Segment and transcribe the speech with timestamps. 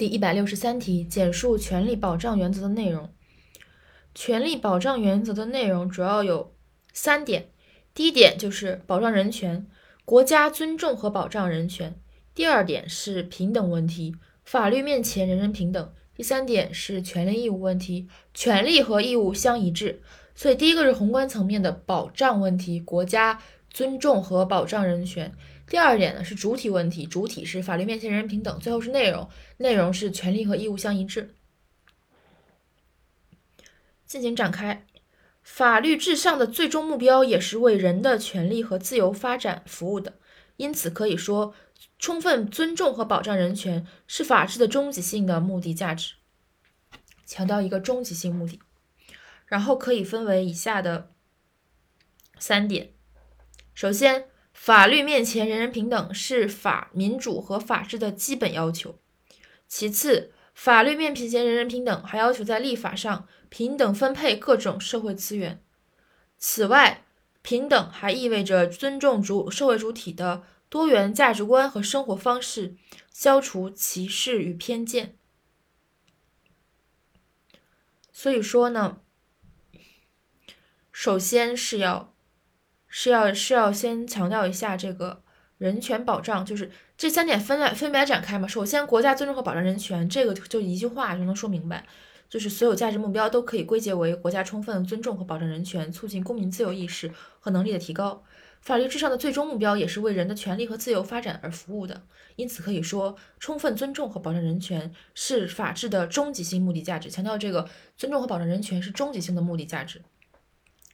[0.00, 3.10] 第一百六十三题，简述权利保障原则的内容。
[4.14, 6.54] 权利保障原则的内容主要有
[6.94, 7.50] 三点：
[7.92, 9.66] 第一点就是保障人权，
[10.06, 11.90] 国家尊重和保障人权；
[12.34, 20.00] 第二点是平等问题，法律面前人人平等；第三点是权利义务问题，权利和义务相一致。
[20.34, 23.38] 所以第一个是宏观层面的保障问题，国家
[23.68, 25.34] 尊重和保障人权。
[25.70, 28.58] 第二点呢是主体问题，主体是法律面前人人平等。
[28.58, 31.32] 最后是内容，内容是权利和义务相一致。
[34.04, 34.84] 进行展开，
[35.44, 40.18] 法律至上的最终目标也是为人的权利和自由发展服务的。
[40.56, 41.54] 因此可以说，
[42.00, 46.14] 充分尊重和保障人权是法治的终极性的目的价值。
[47.24, 48.58] 强调一个终极性目的，
[49.46, 51.12] 然后可以分为以下的
[52.40, 52.90] 三点。
[53.72, 54.26] 首先。
[54.60, 58.98] 法律面前人人平等是法民主和法治的基本要求。
[59.66, 65.64] 其次，法律面前人人平等还要求在立法上平等分配各种社会资源。
[66.36, 67.06] 此外，
[67.40, 72.76] 平等还意味着尊重主社会主体的多元价值观和生活方式，
[73.10, 75.16] 消除歧视与偏见。
[78.12, 79.00] 所以说呢，
[80.92, 82.09] 首先是要。
[82.90, 85.22] 是要是要先强调一下这个
[85.56, 88.46] 人权保障，就是这三点分来分别展开嘛。
[88.46, 91.86] 首先，国家尊重和保障人权，这个就一句话就能说明白，
[92.28, 98.22] 就是所有价值目标都可以归结为国家充分尊重和保障人权，促进公民自由意识和能力的提高。
[98.60, 102.02] 法律至上的最终目标也是为人的权利和自由发展而服务的。
[102.36, 107.08] 因此可以说，充分尊重和保障人权是法治的终极性目的价值。
[107.08, 110.02] 强调这个尊重和保障人权是终极性的目的价值。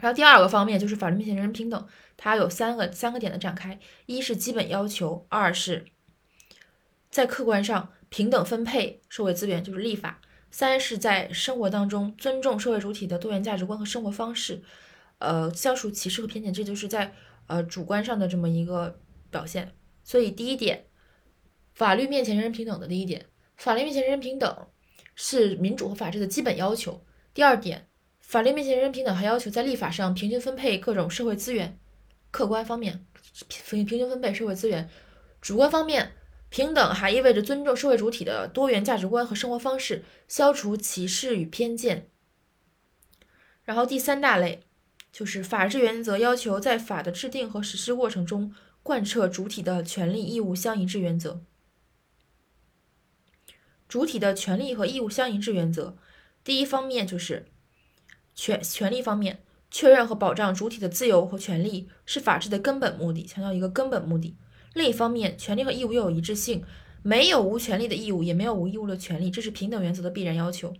[0.00, 5.84] 然后第二个方面就是法律面前人人平等，它有三个三个点的展开：一是基本要求，二是，
[7.10, 10.18] 在客观上平等分配社会资源，就是立法；
[10.50, 14.62] 三是在生活当中尊重社会主体的多元价值观和生活方式，
[15.18, 17.12] 呃，消除歧视和偏见，这就是在
[17.46, 18.98] 呃主观上的这么一个
[19.30, 19.74] 表现。
[20.02, 20.86] 所以第一点，
[21.74, 23.26] 法律面前人人平等的第一点，
[23.58, 24.66] 法律面前人人平等
[25.14, 27.04] 是民主和法治的基本要求。
[27.34, 27.89] 第二点。
[28.30, 31.76] 法律面前人人平等，还要求在立法上平均分配各种社会资源。
[32.30, 33.04] 客观方面，
[33.48, 34.86] 平平均分配社会资源；
[35.40, 36.12] 主观方面，
[36.48, 42.08] 平等还意味着尊重社会主体的多元价值观和生活方式，消除歧视与偏见。
[43.64, 44.62] 然后第三大类
[45.10, 48.54] 就是法治原则，要求在法的制定和实施过程中
[48.84, 51.42] 贯彻主体的权利义务相一致原则。
[53.88, 55.96] 主体的权利和义务相一致原则，
[56.44, 57.46] 第一方面就是。
[58.34, 64.36] 权权利方面，确认和保障主体的自由和权利是法治的根本目的，强调一个根本目的。
[64.74, 66.64] 另一方面，权利和义务又有一致性，
[67.02, 70.74] 没有无权利的义务，也没有无义务的权利，这是平等原则的必然要求，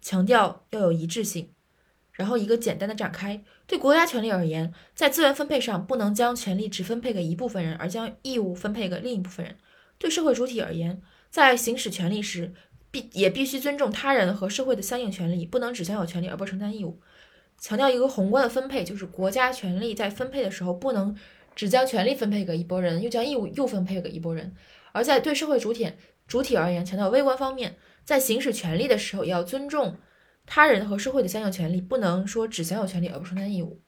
[0.00, 1.50] 强调要有一致性。
[2.12, 9.56] 然后一个简单的展开，对国家权力而言，在资源分配上不能将权力只分配给一部分人，而将义务分配给另一部分人。
[9.98, 11.00] 对社会主体而言，
[11.30, 12.52] 在行使权利时，
[12.92, 17.00] 必也必须尊重他人和社会的相应权利，不能只享有权利而不承担义务。
[17.58, 21.16] 强调一个宏观的分配，就是国家权力在分配的时候，不能
[21.54, 24.54] 只将权力分配给一拨人，又将义务又分配给一拨人。
[24.92, 25.90] 而在对社会主体
[26.26, 29.96] 主体而言，强调微观方面，在行使权利的时候，也要尊重
[30.44, 33.80] 他人和社会的相应权利，不能说只享有权利而不承担义务。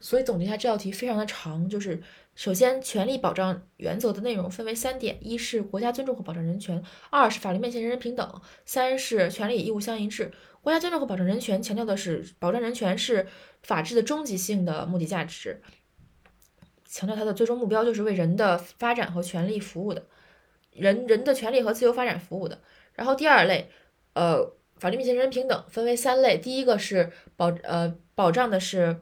[0.00, 2.02] 所以总结一下这道题非常的长，就是。
[2.34, 8.24] 首先，权利保障原则的内容分为三点：一是国家尊重和保障人权；二是法律面前人人平等；
[8.64, 10.30] 三是权利与义务相一致。
[10.60, 13.26] 国家尊重和保障人权强调的是保障人权是
[13.64, 15.60] 法治的终极性的目的价值，
[16.84, 20.06] 强调它的最终目标就是为人的发展和权利服务的，
[20.70, 22.60] 人人的权利和自由发展服务的。
[22.92, 23.68] 然后第二类，
[24.12, 29.00] 呃，法律面前人人平等分为三类：第一个是保呃保障的是。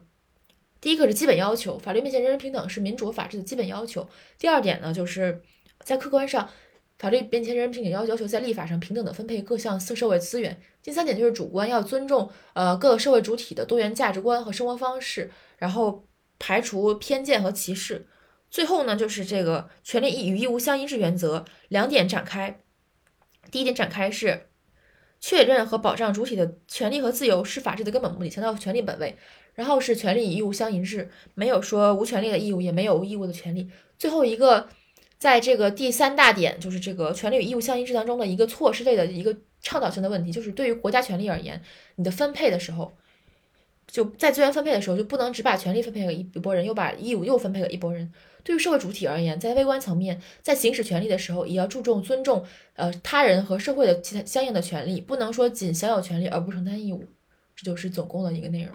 [0.79, 4.07] 第一个是基本要求，法律面前人人平等是民主和法治的基本要求。
[4.37, 5.41] 第二点呢，就是
[5.83, 6.49] 在客观上，
[6.97, 10.59] 法律面前人人平等要要求在立法上平等的分配各项社社会资源。
[10.83, 16.05] 第三点就是主观要尊重呃各个社会主体的多元价值观和生活方式，然后
[16.39, 18.07] 排除偏见和歧视。
[18.49, 22.61] 最后呢，就是这个权利与义务相一致原则两点展开。
[23.51, 24.47] 第一点展开是
[25.19, 29.17] 确认和保障主体的权利和自由是法治的根本目的，强调权利本位。
[29.57, 33.67] 然后是权利与义务相一致，没有说无权利的义务，也没有无义务的权利。
[33.97, 34.69] 最后一个，
[35.17, 41.59] 在这个第三大点，就是这个权利与义务相一致当中的一个措施类的一个倡导性的问题，就是对于国家权力而言，
[41.95, 42.95] 你的分配的时候，
[43.87, 48.13] 就在资源分配的时候，就不能只把权利分配给一一波人，又把义务又分配给一波人。
[48.43, 52.45] 对于社会主体而言，在微观层面，在行使权利的时候，也要注重尊重
[52.75, 57.03] 呃他人和社会的其他相应的权利，不能说仅享有权利而不承担义务。
[57.55, 58.71] 这就是总共的一个内容。